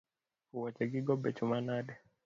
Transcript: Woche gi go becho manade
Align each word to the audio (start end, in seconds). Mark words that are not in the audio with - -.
Woche 0.57 0.83
gi 0.91 0.99
go 1.05 1.13
becho 1.23 1.45
manade 1.49 1.93